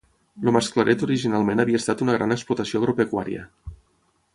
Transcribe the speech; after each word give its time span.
El 0.45 0.53
Mas 0.55 0.69
Claret 0.77 1.03
originalment 1.07 1.65
havia 1.65 1.83
estat 1.83 2.03
una 2.07 2.19
gran 2.19 2.37
explotació 2.39 2.83
agropecuària. 2.85 3.51